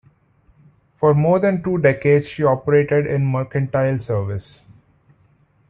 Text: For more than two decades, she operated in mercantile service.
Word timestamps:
For 0.99 1.13
more 1.13 1.37
than 1.37 1.61
two 1.61 1.77
decades, 1.77 2.27
she 2.27 2.43
operated 2.43 3.05
in 3.05 3.23
mercantile 3.23 3.99
service. 3.99 4.59